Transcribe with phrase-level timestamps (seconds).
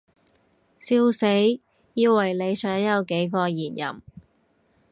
[0.79, 1.27] 笑死，
[1.93, 4.01] 以為你想有幾個現任